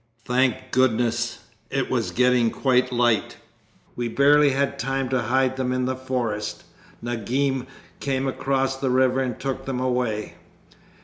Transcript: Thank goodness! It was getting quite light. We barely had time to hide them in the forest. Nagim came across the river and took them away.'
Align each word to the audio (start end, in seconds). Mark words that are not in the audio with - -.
Thank 0.25 0.71
goodness! 0.71 1.41
It 1.69 1.91
was 1.91 2.09
getting 2.09 2.49
quite 2.49 2.91
light. 2.91 3.37
We 3.95 4.07
barely 4.07 4.49
had 4.49 4.79
time 4.79 5.09
to 5.09 5.21
hide 5.21 5.57
them 5.57 5.71
in 5.71 5.85
the 5.85 5.95
forest. 5.95 6.63
Nagim 7.03 7.67
came 7.99 8.27
across 8.27 8.77
the 8.77 8.89
river 8.89 9.19
and 9.19 9.39
took 9.39 9.65
them 9.67 9.79
away.' 9.79 10.33